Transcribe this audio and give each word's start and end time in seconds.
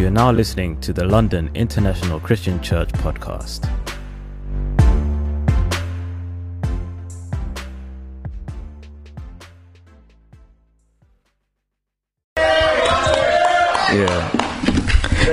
You 0.00 0.06
are 0.06 0.10
now 0.10 0.32
listening 0.32 0.80
to 0.80 0.94
the 0.94 1.04
London 1.04 1.50
International 1.52 2.18
Christian 2.20 2.58
Church 2.62 2.88
podcast. 2.88 3.68
Yeah. 13.92 14.30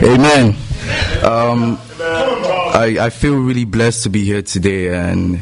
Amen. 0.04 0.54
Um, 1.24 1.80
I, 2.76 2.98
I 3.00 3.10
feel 3.10 3.38
really 3.38 3.64
blessed 3.64 4.04
to 4.04 4.10
be 4.10 4.26
here 4.26 4.42
today 4.42 4.94
and 4.94 5.40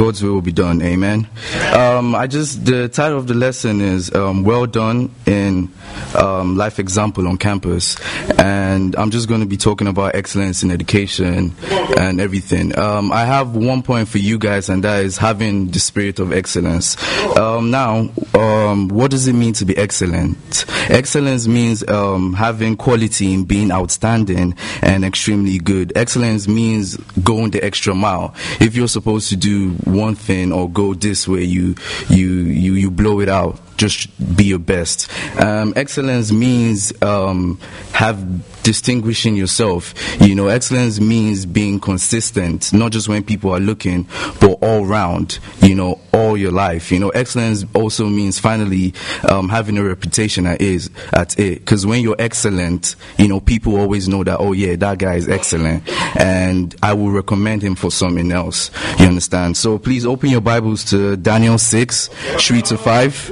God's 0.00 0.22
will 0.22 0.32
will 0.32 0.40
be 0.40 0.50
done. 0.50 0.80
Amen. 0.80 1.28
Um, 1.74 2.14
I 2.14 2.26
just 2.26 2.64
the 2.64 2.88
title 2.88 3.18
of 3.18 3.26
the 3.26 3.34
lesson 3.34 3.82
is 3.82 4.10
um, 4.14 4.44
"Well 4.44 4.64
Done" 4.64 5.14
in 5.26 5.70
um, 6.14 6.56
Life 6.56 6.78
Example 6.78 7.28
on 7.28 7.36
Campus, 7.36 8.00
and 8.38 8.96
I'm 8.96 9.10
just 9.10 9.28
going 9.28 9.42
to 9.42 9.46
be 9.46 9.58
talking 9.58 9.88
about 9.88 10.14
excellence 10.14 10.62
in 10.62 10.70
education 10.70 11.54
and 11.98 12.18
everything. 12.18 12.78
Um, 12.78 13.12
I 13.12 13.26
have 13.26 13.54
one 13.54 13.82
point 13.82 14.08
for 14.08 14.16
you 14.16 14.38
guys, 14.38 14.70
and 14.70 14.82
that 14.84 15.04
is 15.04 15.18
having 15.18 15.68
the 15.68 15.78
spirit 15.78 16.18
of 16.18 16.32
excellence. 16.32 16.96
Um, 17.36 17.70
now, 17.70 18.08
um, 18.32 18.88
what 18.88 19.10
does 19.10 19.28
it 19.28 19.34
mean 19.34 19.52
to 19.54 19.66
be 19.66 19.76
excellent? 19.76 20.64
Excellence 20.88 21.46
means 21.46 21.84
having 21.86 22.76
quality 22.76 23.34
in 23.34 23.44
being 23.44 23.70
outstanding 23.70 24.54
and 24.80 25.04
extremely 25.04 25.58
good. 25.58 25.92
Excellence 25.94 26.48
means 26.48 26.96
going 27.22 27.50
the 27.50 27.62
extra 27.62 27.94
mile. 27.94 28.34
If 28.60 28.76
you're 28.76 28.88
supposed 28.88 29.28
to 29.28 29.36
do 29.36 29.76
one 29.90 30.14
thing 30.14 30.52
or 30.52 30.68
go 30.70 30.94
this 30.94 31.26
way, 31.28 31.44
you 31.44 31.74
you 32.08 32.28
you 32.28 32.74
you 32.74 32.90
blow 32.90 33.20
it 33.20 33.28
out. 33.28 33.58
Just 33.80 34.36
be 34.36 34.44
your 34.44 34.58
best. 34.58 35.10
Um, 35.40 35.72
excellence 35.74 36.30
means 36.30 36.92
um, 37.02 37.58
have 37.94 38.62
distinguishing 38.62 39.36
yourself. 39.36 39.94
You 40.20 40.34
know, 40.34 40.48
excellence 40.48 41.00
means 41.00 41.46
being 41.46 41.80
consistent, 41.80 42.74
not 42.74 42.92
just 42.92 43.08
when 43.08 43.24
people 43.24 43.54
are 43.54 43.58
looking, 43.58 44.06
but 44.38 44.58
all 44.60 44.84
round. 44.84 45.38
You 45.62 45.74
know, 45.74 45.98
all 46.12 46.36
your 46.36 46.52
life. 46.52 46.92
You 46.92 46.98
know, 46.98 47.08
excellence 47.08 47.64
also 47.72 48.04
means 48.06 48.38
finally 48.38 48.92
um, 49.26 49.48
having 49.48 49.78
a 49.78 49.82
reputation 49.82 50.46
at 50.46 50.60
is 50.60 50.90
at 51.14 51.38
it. 51.38 51.60
Because 51.60 51.86
when 51.86 52.02
you're 52.02 52.16
excellent, 52.18 52.96
you 53.16 53.28
know, 53.28 53.40
people 53.40 53.78
always 53.78 54.08
know 54.08 54.22
that. 54.24 54.40
Oh 54.40 54.52
yeah, 54.52 54.76
that 54.76 54.98
guy 54.98 55.14
is 55.14 55.26
excellent, 55.26 55.88
and 56.20 56.76
I 56.82 56.92
will 56.92 57.12
recommend 57.12 57.62
him 57.62 57.76
for 57.76 57.90
something 57.90 58.30
else. 58.30 58.70
You 58.98 59.06
understand? 59.06 59.56
So 59.56 59.78
please 59.78 60.04
open 60.04 60.28
your 60.28 60.42
Bibles 60.42 60.84
to 60.90 61.16
Daniel 61.16 61.56
six, 61.56 62.08
three 62.36 62.60
to 62.60 62.76
five. 62.76 63.30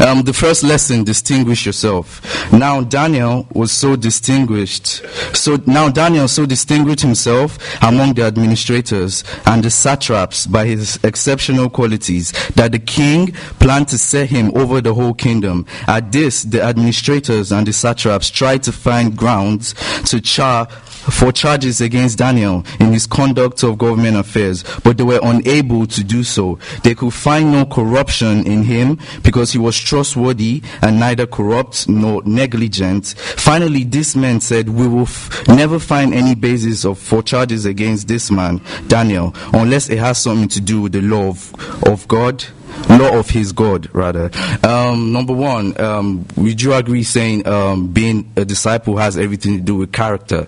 Um, 0.00 0.22
the 0.22 0.32
first 0.32 0.62
lesson, 0.62 1.04
distinguish 1.04 1.64
yourself. 1.64 2.20
Now 2.52 2.82
Daniel 2.82 3.46
was 3.52 3.72
so 3.72 3.96
distinguished. 3.96 5.02
So 5.34 5.58
now 5.66 5.88
Daniel 5.88 6.28
so 6.28 6.44
distinguished 6.44 7.00
himself 7.00 7.58
among 7.82 8.14
the 8.14 8.22
administrators 8.22 9.24
and 9.46 9.62
the 9.62 9.70
satraps 9.70 10.46
by 10.46 10.66
his 10.66 10.98
exceptional 11.02 11.70
qualities 11.70 12.32
that 12.54 12.72
the 12.72 12.78
king 12.78 13.32
planned 13.58 13.88
to 13.88 13.98
set 13.98 14.28
him 14.28 14.52
over 14.54 14.80
the 14.80 14.92
whole 14.92 15.14
kingdom. 15.14 15.66
At 15.88 16.12
this, 16.12 16.42
the 16.42 16.62
administrators 16.62 17.50
and 17.50 17.66
the 17.66 17.72
satraps 17.72 18.30
tried 18.30 18.62
to 18.64 18.72
find 18.72 19.16
grounds 19.16 19.74
to 20.10 20.20
char 20.20 20.68
for 21.10 21.32
charges 21.32 21.80
against 21.80 22.18
Daniel 22.18 22.64
in 22.80 22.92
his 22.92 23.06
conduct 23.06 23.62
of 23.62 23.78
government 23.78 24.16
affairs, 24.16 24.64
but 24.84 24.96
they 24.96 25.04
were 25.04 25.20
unable 25.22 25.86
to 25.86 26.04
do 26.04 26.22
so. 26.24 26.58
They 26.82 26.94
could 26.94 27.12
find 27.14 27.52
no 27.52 27.64
corruption 27.66 28.46
in 28.46 28.62
him 28.64 28.98
because 29.22 29.52
he 29.52 29.58
was 29.58 29.78
trustworthy 29.78 30.62
and 30.82 30.98
neither 31.00 31.26
corrupt 31.26 31.88
nor 31.88 32.22
negligent. 32.24 33.14
Finally, 33.18 33.84
this 33.84 34.16
man 34.16 34.40
said, 34.40 34.68
"We 34.68 34.86
will 34.86 35.02
f- 35.02 35.46
never 35.48 35.78
find 35.78 36.12
any 36.14 36.34
basis 36.34 36.84
of, 36.84 36.98
for 36.98 37.22
charges 37.22 37.64
against 37.64 38.08
this 38.08 38.30
man, 38.30 38.60
Daniel, 38.88 39.34
unless 39.52 39.88
it 39.88 39.98
has 39.98 40.18
something 40.18 40.48
to 40.48 40.60
do 40.60 40.82
with 40.82 40.92
the 40.92 41.02
law 41.02 41.28
of, 41.28 41.54
of 41.86 42.06
God." 42.08 42.44
Law 42.88 43.18
of 43.18 43.28
his 43.30 43.52
God, 43.52 43.88
rather. 43.94 44.30
Um, 44.62 45.12
number 45.12 45.32
one, 45.32 45.78
um, 45.80 46.26
would 46.36 46.60
you 46.60 46.74
agree 46.74 47.02
saying 47.02 47.46
um, 47.46 47.88
being 47.88 48.32
a 48.36 48.44
disciple 48.44 48.96
has 48.96 49.16
everything 49.16 49.56
to 49.58 49.62
do 49.62 49.76
with 49.76 49.92
character? 49.92 50.46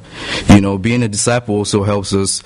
You 0.49 0.61
know, 0.61 0.79
being 0.79 1.03
a 1.03 1.09
disciple 1.09 1.57
also 1.57 1.83
helps 1.83 2.15
us 2.15 2.43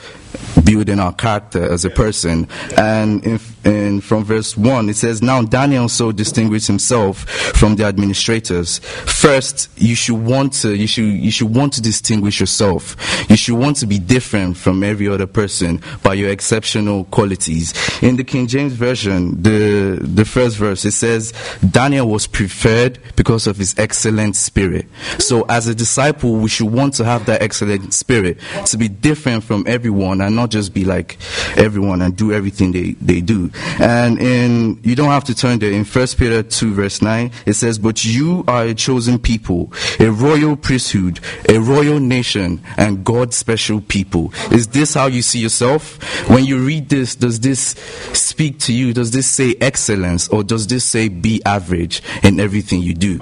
building 0.65 0.99
our 0.99 1.13
character 1.13 1.71
as 1.71 1.85
a 1.85 1.91
person. 1.91 2.49
And 2.77 3.25
in, 3.25 3.39
in, 3.65 4.01
from 4.01 4.25
verse 4.25 4.57
1, 4.57 4.89
it 4.89 4.97
says, 4.97 5.23
Now 5.23 5.43
Daniel 5.43 5.89
so 5.89 6.13
distinguished 6.13 6.67
himself 6.67 7.25
from 7.29 7.77
the 7.77 7.85
administrators. 7.85 8.79
First, 8.79 9.71
you 9.77 9.95
should 9.95 10.19
want 10.19 10.53
to, 10.55 10.75
you 10.75 10.87
should, 10.87 11.05
you 11.05 11.31
should 11.31 11.55
want 11.55 11.73
to 11.75 11.83
distinguish 11.83 12.41
yourself. 12.41 12.97
You 13.29 13.37
should 13.37 13.57
want 13.57 13.77
to 13.79 13.87
be 13.87 13.99
different 13.99 14.57
from 14.57 14.83
every 14.83 15.09
other 15.09 15.27
person 15.27 15.81
by 16.03 16.15
your 16.15 16.31
exceptional 16.31 17.05
qualities. 17.05 17.73
In 18.03 18.17
the 18.17 18.25
King 18.25 18.47
James 18.47 18.73
Version, 18.73 19.41
the, 19.43 19.99
the 20.01 20.25
first 20.25 20.57
verse, 20.57 20.85
it 20.85 20.93
says, 20.93 21.33
Daniel 21.71 22.09
was 22.09 22.27
preferred 22.27 22.99
because 23.17 23.47
of 23.47 23.57
his 23.57 23.75
excellent 23.79 24.37
spirit. 24.37 24.87
So 25.19 25.43
as 25.49 25.69
a 25.69 25.75
disciple, 25.75 26.37
we 26.37 26.49
should 26.49 26.71
want 26.71 26.95
to 26.95 27.05
have 27.05 27.27
that 27.27 27.43
excellent 27.43 27.95
spirit, 27.95 28.39
to 28.67 28.77
be 28.77 28.89
different 28.89 29.45
from 29.45 29.65
everyone 29.67 30.21
and 30.21 30.35
not 30.35 30.51
just 30.51 30.75
be 30.75 30.85
like 30.85 31.19
everyone 31.57 32.03
and 32.03 32.17
do 32.17 32.33
everything 32.33 32.73
they, 32.73 32.93
they 32.93 33.21
do. 33.21 33.51
And 33.81 34.21
in, 34.21 34.81
you 34.83 34.95
don't 34.95 35.11
have 35.11 35.25
to 35.25 35.35
turn 35.35 35.59
there, 35.59 35.73
in 35.73 35.85
1 35.85 36.07
Peter 36.19 36.43
2 36.43 36.75
verse 36.75 37.03
9, 37.03 37.31
it 37.47 37.55
says, 37.55 37.79
But 37.79 38.05
you 38.05 38.45
are 38.49 38.65
a 38.65 38.75
chosen 38.75 39.19
people, 39.19 39.73
a 39.99 40.11
royal 40.11 40.57
priesthood, 40.57 41.21
a 41.49 41.59
royal 41.59 42.01
nation, 42.01 42.63
and 42.77 43.05
God's 43.05 43.37
special 43.37 43.81
people. 43.81 44.33
Is 44.51 44.69
this 44.69 44.95
how 44.95 45.07
you 45.07 45.23
see 45.23 45.39
yourself? 45.39 46.03
When 46.29 46.45
you 46.45 46.59
read 46.59 46.89
this, 46.89 47.15
does 47.15 47.41
this 47.41 47.75
speak 48.13 48.59
to 48.61 48.73
you? 48.73 48.93
Does 48.93 49.11
this 49.11 49.27
say 49.27 49.55
excellence 49.61 50.29
or 50.29 50.43
does 50.43 50.67
this 50.67 50.85
say 50.85 51.09
be 51.09 51.43
average 51.45 52.03
in 52.23 52.41
everything 52.41 52.83
you 52.83 52.95
do? 52.95 53.21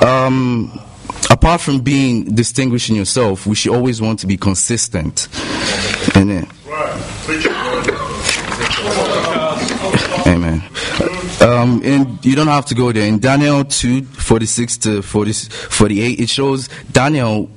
Um, 0.00 0.80
apart 1.30 1.60
from 1.60 1.80
being 1.80 2.24
distinguishing 2.34 2.96
yourself, 2.96 3.46
we 3.46 3.54
should 3.54 3.72
always 3.74 4.00
want 4.00 4.20
to 4.20 4.26
be 4.26 4.36
consistent. 4.36 5.28
Amen. 6.16 6.48
Amen. 10.26 10.62
Um, 11.40 11.82
and 11.84 12.24
you 12.24 12.36
don't 12.36 12.46
have 12.46 12.66
to 12.66 12.74
go 12.74 12.92
there. 12.92 13.06
In 13.06 13.18
Daniel 13.18 13.64
2, 13.64 14.04
46 14.04 14.76
to 14.78 15.02
40, 15.02 15.32
48, 15.32 16.20
it 16.20 16.28
shows 16.28 16.68
Daniel 16.92 17.50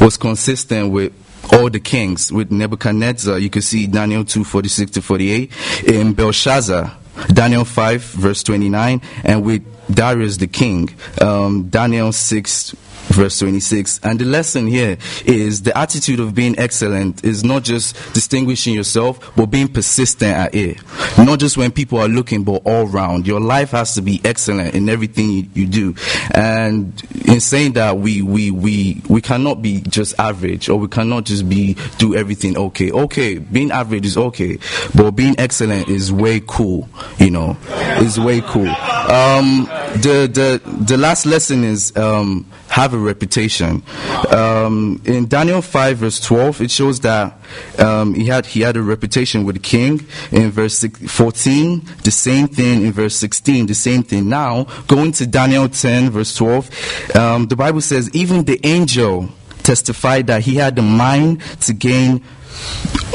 was 0.00 0.16
consistent 0.16 0.92
with 0.92 1.12
all 1.52 1.70
the 1.70 1.80
kings. 1.80 2.32
With 2.32 2.50
Nebuchadnezzar, 2.50 3.38
you 3.38 3.50
can 3.50 3.62
see 3.62 3.86
Daniel 3.86 4.24
2, 4.24 4.44
46 4.44 4.90
to 4.92 5.02
48. 5.02 5.52
In 5.86 6.12
Belshazzar, 6.12 6.96
Daniel 7.32 7.64
5, 7.64 8.02
verse 8.02 8.42
29. 8.42 9.00
And 9.24 9.44
with 9.44 9.62
Darius 9.94 10.36
the 10.36 10.46
king, 10.46 10.94
um, 11.20 11.68
Daniel 11.68 12.12
6, 12.12 12.74
verse 13.10 13.38
26. 13.38 14.00
And 14.02 14.18
the 14.18 14.24
lesson 14.24 14.66
here 14.66 14.96
is 15.24 15.62
the 15.62 15.76
attitude 15.76 16.20
of 16.20 16.34
being 16.34 16.58
excellent 16.58 17.24
is 17.24 17.44
not 17.44 17.62
just 17.64 17.94
distinguishing 18.14 18.74
yourself, 18.74 19.32
but 19.36 19.46
being 19.46 19.68
persistent 19.68 20.32
at 20.32 20.54
it. 20.54 20.78
Not 21.18 21.38
just 21.38 21.56
when 21.56 21.70
people 21.70 21.98
are 21.98 22.08
looking, 22.08 22.44
but 22.44 22.62
all 22.64 22.86
round. 22.86 23.26
Your 23.26 23.40
life 23.40 23.70
has 23.72 23.94
to 23.94 24.02
be 24.02 24.20
excellent 24.24 24.74
in 24.74 24.88
everything 24.88 25.30
you, 25.30 25.46
you 25.54 25.66
do. 25.66 25.94
And 26.34 27.02
in 27.26 27.40
saying 27.40 27.72
that, 27.72 27.98
we, 27.98 28.22
we, 28.22 28.50
we, 28.50 29.02
we 29.08 29.20
cannot 29.20 29.62
be 29.62 29.80
just 29.82 30.18
average 30.18 30.68
or 30.68 30.78
we 30.78 30.88
cannot 30.88 31.24
just 31.24 31.48
be, 31.48 31.76
do 31.98 32.14
everything 32.14 32.56
okay. 32.56 32.90
Okay, 32.90 33.38
being 33.38 33.70
average 33.70 34.06
is 34.06 34.16
okay, 34.16 34.58
but 34.94 35.12
being 35.12 35.34
excellent 35.38 35.88
is 35.88 36.12
way 36.12 36.40
cool, 36.46 36.88
you 37.18 37.30
know, 37.30 37.56
is 38.00 38.18
way 38.18 38.40
cool. 38.40 38.68
Um, 38.68 39.68
the, 39.94 40.30
the, 40.32 40.70
the 40.84 40.96
last 40.96 41.26
lesson 41.26 41.64
is, 41.64 41.96
um, 41.96 42.46
have 42.68 42.94
a 42.94 42.98
reputation. 42.98 43.82
Um, 44.30 45.02
in 45.04 45.26
Daniel 45.26 45.60
5 45.60 45.98
verse 45.98 46.20
12, 46.20 46.60
it 46.62 46.70
shows 46.70 47.00
that 47.00 47.36
um, 47.78 48.14
he 48.14 48.26
had 48.26 48.46
he 48.46 48.60
had 48.60 48.76
a 48.76 48.82
reputation 48.82 49.44
with 49.44 49.56
the 49.56 49.60
king. 49.60 50.06
In 50.30 50.50
verse 50.50 50.84
14, 50.84 51.82
the 52.04 52.10
same 52.10 52.46
thing. 52.46 52.86
In 52.86 52.92
verse 52.92 53.16
16, 53.16 53.66
the 53.66 53.74
same 53.74 54.02
thing. 54.02 54.28
Now, 54.28 54.64
going 54.86 55.12
to 55.12 55.26
Daniel 55.26 55.68
10 55.68 56.10
verse 56.10 56.34
12, 56.36 57.16
um, 57.16 57.48
the 57.48 57.56
Bible 57.56 57.80
says 57.80 58.08
even 58.14 58.44
the 58.44 58.60
angel 58.64 59.28
testified 59.62 60.28
that 60.28 60.42
he 60.42 60.54
had 60.54 60.76
the 60.76 60.82
mind 60.82 61.42
to 61.62 61.72
gain 61.72 62.22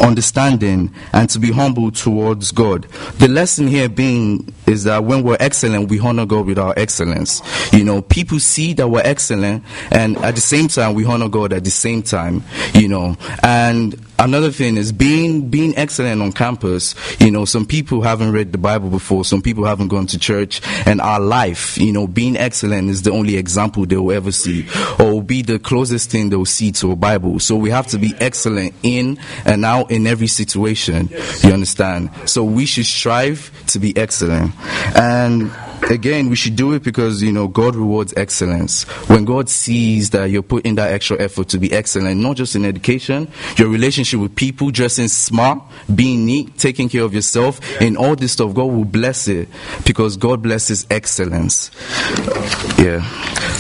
understanding 0.02 0.94
and 1.14 1.30
to 1.30 1.40
be 1.40 1.52
humble 1.52 1.92
towards 1.92 2.52
God. 2.52 2.84
The 3.20 3.28
lesson 3.28 3.68
here 3.68 3.90
being 3.90 4.54
is 4.68 4.84
that 4.84 5.04
when 5.04 5.24
we're 5.24 5.38
excellent, 5.40 5.90
we 5.90 6.00
honor 6.00 6.26
God 6.26 6.46
with 6.46 6.60
our 6.60 6.74
excellence. 6.78 7.42
You 7.74 7.84
know, 7.84 8.02
people 8.02 8.40
see 8.40 8.74
that 8.74 8.88
we're 8.88 9.02
excellent 9.04 9.64
and 9.92 10.18
at 10.18 10.36
the 10.36 10.42
same 10.42 10.68
time 10.68 10.94
we 10.94 11.06
honor 11.06 11.30
God 11.30 11.54
at 11.54 11.64
the 11.64 11.72
same 11.72 12.04
time, 12.04 12.44
you 12.74 12.88
know. 12.88 13.18
And 13.44 14.00
another 14.20 14.52
thing 14.52 14.78
is 14.78 14.92
being 14.92 15.50
being 15.50 15.76
excellent 15.78 16.22
on 16.22 16.32
campus. 16.32 16.96
You 17.20 17.32
know, 17.32 17.46
some 17.46 17.66
people 17.66 18.02
haven't 18.02 18.32
read 18.32 18.52
the 18.52 18.58
Bible 18.58 18.90
before, 18.90 19.26
some 19.26 19.42
people 19.42 19.66
haven't 19.66 19.90
gone 19.90 20.08
to 20.08 20.20
church, 20.20 20.62
and 20.86 21.02
our 21.02 21.20
life, 21.20 21.78
you 21.78 21.92
know, 21.92 22.08
being 22.08 22.38
excellent 22.38 22.90
is 22.90 23.02
the 23.02 23.12
only 23.12 23.38
example 23.38 23.86
they 23.86 23.98
will 23.98 24.12
ever 24.12 24.32
see, 24.32 24.68
or 25.00 25.14
will 25.14 25.22
be 25.22 25.42
the 25.42 25.60
closest 25.60 26.10
thing 26.12 26.30
they 26.30 26.36
will 26.36 26.46
see 26.46 26.72
to 26.74 26.92
a 26.92 26.96
Bible. 26.96 27.40
So 27.40 27.56
we 27.56 27.70
have 27.70 27.88
to 27.88 27.98
be 27.98 28.14
excellent 28.20 28.74
in 28.84 29.20
and 29.46 29.66
out 29.66 29.92
in 29.92 30.08
every 30.08 30.28
situation. 30.28 31.10
You 31.42 31.52
understand? 31.52 32.10
So 32.26 32.44
we 32.44 32.66
should 32.66 32.86
strive 32.86 33.52
to 33.68 33.80
be 33.80 33.96
excellent, 33.98 34.52
and 34.96 35.52
again, 35.90 36.30
we 36.30 36.36
should 36.36 36.56
do 36.56 36.74
it 36.74 36.84
because, 36.84 37.22
you 37.22 37.32
know, 37.32 37.48
God 37.48 37.76
rewards 37.76 38.14
excellence. 38.18 38.84
When 39.08 39.26
God 39.26 39.50
sees 39.50 40.12
that 40.12 40.26
you're 40.26 40.44
putting 40.44 40.76
that 40.76 40.92
extra 40.92 41.20
effort 41.22 41.50
to 41.50 41.58
be 41.58 41.72
excellent, 41.72 42.20
not 42.22 42.38
just 42.38 42.56
in 42.56 42.66
education, 42.66 43.28
your 43.58 43.70
relationship 43.70 44.20
with 44.20 44.36
people, 44.36 44.72
dressing 44.72 45.08
smart, 45.08 45.62
being 45.94 46.26
neat, 46.26 46.58
taking 46.58 46.90
care 46.90 47.04
of 47.04 47.14
yourself, 47.14 47.60
and 47.82 47.98
all 47.98 48.16
this 48.16 48.34
stuff, 48.34 48.54
God 48.54 48.66
will 48.66 48.86
bless 48.86 49.28
it 49.28 49.50
because 49.86 50.18
God 50.18 50.42
blesses 50.42 50.86
excellence. 50.90 51.72
Yeah. 52.80 53.06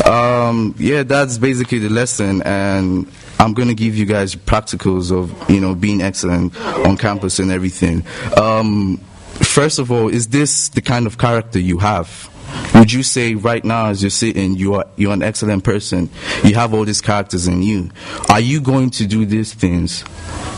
Um, 0.05 0.75
yeah, 0.77 1.03
that's 1.03 1.37
basically 1.37 1.79
the 1.79 1.89
lesson. 1.89 2.41
And 2.43 3.11
I'm 3.39 3.53
going 3.53 3.67
to 3.67 3.73
give 3.75 3.95
you 3.95 4.05
guys 4.05 4.35
practicals 4.35 5.11
of, 5.11 5.49
you 5.49 5.59
know, 5.59 5.75
being 5.75 6.01
excellent 6.01 6.59
on 6.59 6.97
campus 6.97 7.39
and 7.39 7.51
everything. 7.51 8.05
Um, 8.37 8.99
first 9.43 9.79
of 9.79 9.91
all, 9.91 10.09
is 10.09 10.27
this 10.27 10.69
the 10.69 10.81
kind 10.81 11.05
of 11.07 11.17
character 11.17 11.59
you 11.59 11.79
have? 11.79 12.29
Would 12.75 12.91
you 12.91 13.03
say 13.03 13.35
right 13.35 13.63
now 13.63 13.87
as 13.87 14.03
you're 14.03 14.09
sitting, 14.09 14.55
you 14.55 14.75
are 14.75 14.85
you're 14.95 15.13
an 15.13 15.23
excellent 15.23 15.63
person? 15.63 16.09
You 16.43 16.55
have 16.55 16.73
all 16.73 16.85
these 16.85 17.01
characters 17.01 17.47
in 17.47 17.61
you. 17.61 17.89
Are 18.29 18.39
you 18.39 18.61
going 18.61 18.91
to 18.91 19.07
do 19.07 19.25
these 19.25 19.53
things? 19.53 20.03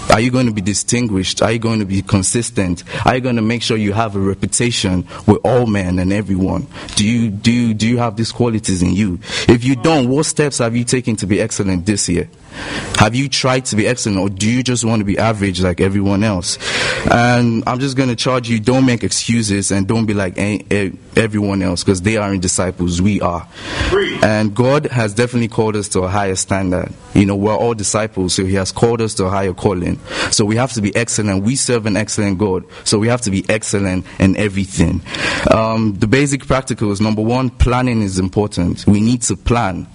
Are 0.10 0.20
you 0.20 0.32
going 0.32 0.48
to 0.48 0.54
be 0.54 0.62
distinguished? 0.62 1.42
Are 1.42 1.52
you 1.52 1.60
going 1.60 1.80
to 1.80 1.86
be 1.86 2.02
consistent? 2.02 2.84
Are 3.06 3.16
you 3.16 3.22
going 3.22 3.36
to 3.36 3.42
make 3.42 3.62
sure 3.62 3.78
you 3.78 3.94
have 3.94 4.16
a 4.16 4.20
reputation 4.20 5.08
with 5.28 5.40
all 5.44 5.68
men 5.68 6.00
and 6.00 6.12
everyone? 6.14 6.68
Do 6.96 7.08
you 7.08 7.30
do 7.30 7.52
you, 7.52 7.74
do 7.74 7.88
you 7.88 7.98
have 7.98 8.16
these 8.16 8.32
qualities 8.32 8.82
in 8.82 8.94
you? 8.94 9.20
If 9.48 9.64
you 9.64 9.76
don't, 9.76 10.10
what 10.10 10.26
steps 10.26 10.58
have 10.60 10.76
you 10.76 10.84
taken 10.84 11.16
to 11.18 11.28
be 11.28 11.42
excellent 11.42 11.86
this 11.86 12.10
year? 12.10 12.30
Have 12.98 13.16
you 13.16 13.30
tried 13.30 13.66
to 13.66 13.76
be 13.76 13.88
excellent 13.88 14.20
or 14.20 14.30
do 14.30 14.50
you 14.50 14.64
just 14.64 14.84
want 14.84 15.02
to 15.02 15.06
be 15.06 15.18
average 15.18 15.62
like 15.62 15.80
everyone 15.82 16.24
else? 16.24 16.58
And 17.12 17.64
I'm 17.68 17.80
just 17.80 17.96
going 17.96 18.10
to 18.10 18.16
charge 18.16 18.50
you 18.50 18.60
don't 18.60 18.86
make 18.86 19.04
excuses 19.04 19.72
and 19.72 19.88
don't 19.88 20.06
be 20.06 20.14
like 20.14 20.38
everyone 20.38 21.62
else 21.62 21.84
because 21.84 22.02
they 22.02 22.18
aren't 22.18 22.42
disciples, 22.42 23.02
we 23.02 23.22
are. 23.22 23.48
And 24.24 24.56
God 24.56 24.88
has 24.88 25.14
definitely 25.14 25.48
called 25.48 25.76
us 25.76 25.88
to 25.90 26.02
a 26.02 26.08
higher 26.08 26.36
standard. 26.36 26.92
You 27.14 27.26
know, 27.26 27.36
we're 27.36 27.56
all 27.56 27.74
disciples, 27.74 28.34
so 28.34 28.46
He 28.46 28.56
has 28.56 28.72
called 28.72 29.02
us 29.02 29.14
to 29.16 29.26
a 29.26 29.30
higher 29.30 29.54
calling. 29.54 30.00
So 30.32 30.46
we 30.46 30.56
have 30.56 30.74
to 30.74 30.82
be 30.82 30.96
excellent. 30.96 31.44
We 31.44 31.56
serve 31.56 31.86
an 31.86 31.98
excellent 31.98 32.38
God, 32.38 32.64
so 32.84 33.00
we 33.00 33.08
have 33.08 33.22
to 33.22 33.32
be 33.32 33.46
excellent 33.50 34.06
in 34.20 34.36
everything. 34.38 35.02
Um, 35.52 35.96
the 35.96 36.08
basic 36.08 36.44
practicals 36.46 37.02
number 37.02 37.22
one, 37.22 37.50
planning 37.50 38.02
is 38.02 38.20
important. 38.20 38.86
We 38.88 39.02
need 39.02 39.22
to 39.24 39.36
plan. 39.36 39.88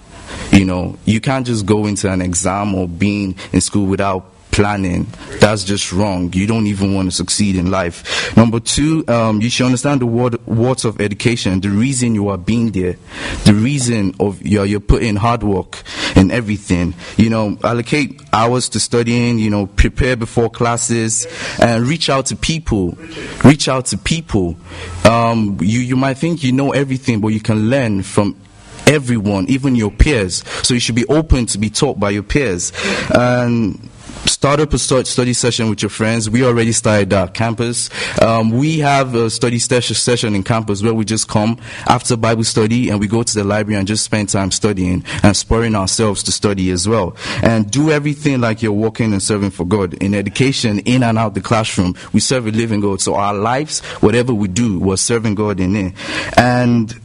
You 0.51 0.65
know, 0.65 0.97
you 1.05 1.19
can't 1.19 1.45
just 1.45 1.65
go 1.65 1.85
into 1.85 2.11
an 2.11 2.21
exam 2.21 2.75
or 2.75 2.87
being 2.87 3.35
in 3.51 3.61
school 3.61 3.85
without 3.85 4.33
planning. 4.53 5.07
That's 5.39 5.63
just 5.63 5.91
wrong. 5.91 6.31
You 6.31 6.45
don't 6.45 6.67
even 6.67 6.93
want 6.93 7.09
to 7.09 7.15
succeed 7.15 7.55
in 7.55 7.71
life. 7.71 8.37
Number 8.37 8.59
two, 8.59 9.03
um, 9.07 9.41
you 9.41 9.49
should 9.49 9.65
understand 9.65 9.99
the 9.99 10.05
word, 10.05 10.45
words 10.45 10.85
of 10.85 11.01
education, 11.01 11.59
the 11.59 11.69
reason 11.69 12.13
you 12.13 12.29
are 12.29 12.37
being 12.37 12.71
there, 12.71 12.95
the 13.45 13.53
reason 13.55 14.13
of 14.19 14.41
you're, 14.45 14.65
you're 14.65 14.79
putting 14.79 15.15
hard 15.15 15.41
work 15.41 15.81
and 16.15 16.31
everything. 16.31 16.93
You 17.17 17.31
know, 17.31 17.57
allocate 17.63 18.21
hours 18.31 18.69
to 18.69 18.79
studying, 18.79 19.39
you 19.39 19.49
know, 19.49 19.65
prepare 19.65 20.15
before 20.15 20.51
classes 20.51 21.25
and 21.59 21.87
reach 21.87 22.09
out 22.09 22.27
to 22.27 22.35
people. 22.35 22.95
Reach 23.43 23.67
out 23.67 23.87
to 23.87 23.97
people. 23.97 24.55
Um, 25.03 25.57
you, 25.61 25.79
you 25.79 25.95
might 25.95 26.19
think 26.19 26.43
you 26.43 26.51
know 26.51 26.73
everything, 26.73 27.21
but 27.21 27.29
you 27.29 27.41
can 27.41 27.71
learn 27.71 28.03
from 28.03 28.35
everyone, 28.93 29.47
even 29.49 29.75
your 29.75 29.91
peers. 29.91 30.43
So 30.63 30.73
you 30.73 30.79
should 30.79 30.95
be 30.95 31.05
open 31.07 31.45
to 31.47 31.57
be 31.57 31.69
taught 31.69 31.99
by 31.99 32.11
your 32.11 32.23
peers. 32.23 32.71
And 33.13 33.89
start 34.25 34.59
up 34.59 34.73
a 34.73 34.77
study 34.77 35.33
session 35.33 35.69
with 35.69 35.81
your 35.81 35.89
friends. 35.89 36.29
We 36.29 36.43
already 36.43 36.71
started 36.71 37.09
that 37.09 37.33
campus. 37.33 37.89
Um, 38.21 38.51
we 38.51 38.79
have 38.79 39.15
a 39.15 39.29
study 39.29 39.59
session 39.59 40.35
in 40.35 40.43
campus 40.43 40.81
where 40.81 40.93
we 40.93 41.05
just 41.05 41.27
come 41.27 41.59
after 41.87 42.15
Bible 42.15 42.43
study 42.43 42.89
and 42.89 42.99
we 42.99 43.07
go 43.07 43.23
to 43.23 43.33
the 43.33 43.43
library 43.43 43.79
and 43.79 43.87
just 43.87 44.03
spend 44.03 44.29
time 44.29 44.51
studying 44.51 45.03
and 45.23 45.35
spurring 45.35 45.75
ourselves 45.75 46.23
to 46.23 46.31
study 46.31 46.71
as 46.71 46.87
well. 46.87 47.15
And 47.41 47.69
do 47.69 47.91
everything 47.91 48.41
like 48.41 48.61
you're 48.61 48.71
working 48.71 49.11
and 49.11 49.21
serving 49.21 49.51
for 49.51 49.65
God. 49.65 49.93
In 49.95 50.13
education, 50.13 50.79
in 50.79 51.03
and 51.03 51.17
out 51.17 51.33
the 51.33 51.41
classroom, 51.41 51.95
we 52.13 52.19
serve 52.19 52.47
a 52.47 52.51
living 52.51 52.79
God. 52.79 53.01
So 53.01 53.15
our 53.15 53.33
lives, 53.33 53.81
whatever 54.01 54.33
we 54.33 54.47
do, 54.47 54.79
we're 54.79 54.97
serving 54.97 55.35
God 55.35 55.59
in 55.59 55.75
it. 55.75 55.93
And 56.37 56.99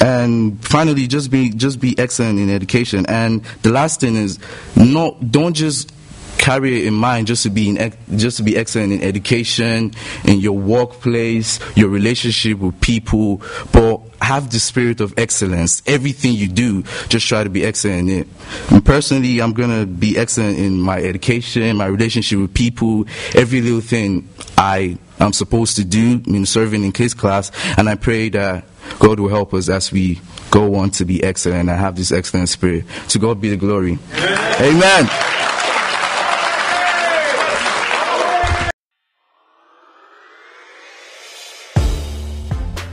and 0.00 0.64
finally 0.64 1.06
just 1.06 1.30
be 1.30 1.50
just 1.50 1.80
be 1.80 1.98
excellent 1.98 2.38
in 2.38 2.50
education. 2.50 3.06
And 3.06 3.44
the 3.62 3.70
last 3.70 4.00
thing 4.00 4.16
is 4.16 4.38
not 4.76 5.30
don't 5.30 5.54
just 5.54 5.92
carry 6.40 6.80
it 6.80 6.86
in 6.86 6.94
mind 6.94 7.26
just 7.26 7.42
to 7.42 7.50
be 7.50 7.68
in, 7.68 7.92
just 8.16 8.38
to 8.38 8.42
be 8.42 8.56
excellent 8.56 8.94
in 8.94 9.02
education 9.02 9.92
in 10.24 10.40
your 10.40 10.56
workplace 10.56 11.60
your 11.76 11.90
relationship 11.90 12.58
with 12.58 12.80
people 12.80 13.42
but 13.72 14.00
have 14.22 14.50
the 14.50 14.58
spirit 14.58 15.00
of 15.00 15.12
excellence. 15.18 15.82
Everything 15.86 16.34
you 16.34 16.48
do 16.48 16.82
just 17.08 17.26
try 17.26 17.44
to 17.44 17.50
be 17.50 17.64
excellent 17.64 18.08
in 18.08 18.20
it. 18.20 18.28
And 18.70 18.84
personally 18.84 19.40
i'm 19.42 19.52
going 19.52 19.80
to 19.80 19.86
be 19.86 20.16
excellent 20.16 20.58
in 20.58 20.80
my 20.80 21.02
education 21.02 21.76
my 21.76 21.86
relationship 21.86 22.38
with 22.38 22.54
people 22.54 23.04
every 23.34 23.60
little 23.60 23.82
thing 23.82 24.26
i 24.56 24.98
am 25.18 25.34
supposed 25.34 25.76
to 25.76 25.84
do 25.84 26.22
in 26.26 26.46
serving 26.46 26.84
in 26.84 26.92
kids 26.92 27.12
class. 27.12 27.52
And 27.76 27.86
i 27.86 27.96
pray 27.96 28.30
that 28.30 28.64
God 28.98 29.20
will 29.20 29.28
help 29.28 29.54
us 29.54 29.68
as 29.68 29.92
we 29.92 30.20
go 30.50 30.74
on 30.74 30.90
to 30.90 31.04
be 31.04 31.22
excellent 31.22 31.68
and 31.68 31.78
have 31.78 31.96
this 31.96 32.12
excellent 32.12 32.48
spirit. 32.48 32.84
To 33.08 33.18
God 33.18 33.40
be 33.40 33.50
the 33.50 33.56
glory. 33.56 33.98
Amen. 34.12 35.06
Amen. 35.06 35.30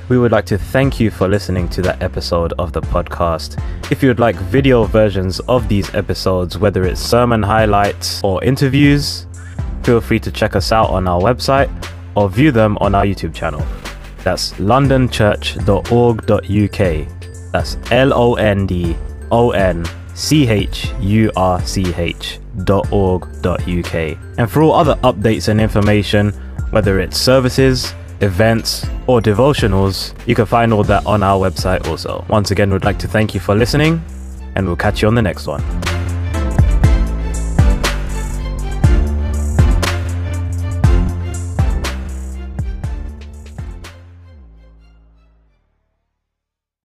We 0.10 0.18
would 0.18 0.32
like 0.32 0.46
to 0.46 0.58
thank 0.58 1.02
you 1.02 1.12
for 1.12 1.28
listening 1.28 1.68
to 1.70 1.82
that 1.82 2.02
episode 2.02 2.54
of 2.58 2.72
the 2.72 2.80
podcast. 2.80 3.62
If 3.92 4.02
you 4.02 4.08
would 4.08 4.22
like 4.22 4.38
video 4.38 4.86
versions 4.86 5.42
of 5.42 5.68
these 5.68 5.94
episodes, 5.94 6.58
whether 6.58 6.86
it's 6.86 7.02
sermon 7.02 7.44
highlights 7.44 8.24
or 8.24 8.42
interviews, 8.42 9.28
feel 9.84 10.00
free 10.00 10.22
to 10.22 10.32
check 10.32 10.56
us 10.56 10.72
out 10.72 10.90
on 10.92 11.10
our 11.10 11.20
website 11.20 11.70
or 12.16 12.30
view 12.30 12.54
them 12.54 12.78
on 12.78 12.96
our 12.96 13.04
YouTube 13.04 13.34
channel. 13.34 13.62
That's 14.28 14.52
londonchurch.org.uk. 14.56 17.52
That's 17.54 17.78
L 17.92 18.14
O 18.14 18.36
N 18.36 18.68
D 18.68 18.98
O 19.32 19.52
N 19.52 19.86
C 20.16 20.50
H 20.50 20.92
U 21.00 21.32
R 21.38 21.66
C 21.66 21.94
H 21.96 22.40
dot 22.66 22.92
org 22.92 23.42
dot 23.42 23.66
uk. 23.66 23.96
And 23.96 24.52
for 24.52 24.64
all 24.64 24.74
other 24.74 24.96
updates 24.96 25.48
and 25.48 25.62
information, 25.62 26.32
whether 26.72 27.00
it's 27.00 27.18
services, 27.18 27.94
events, 28.20 28.86
or 29.08 29.22
devotionals, 29.22 30.14
you 30.28 30.36
can 30.36 30.46
find 30.46 30.74
all 30.74 30.84
that 30.84 31.06
on 31.06 31.24
our 31.24 31.50
website 31.50 31.88
also. 31.88 32.26
Once 32.28 32.52
again, 32.52 32.70
we'd 32.70 32.84
like 32.84 33.00
to 33.00 33.08
thank 33.08 33.34
you 33.34 33.40
for 33.40 33.56
listening, 33.56 34.04
and 34.56 34.68
we'll 34.68 34.76
catch 34.76 35.02
you 35.02 35.08
on 35.08 35.16
the 35.16 35.22
next 35.22 35.48
one. 35.48 35.64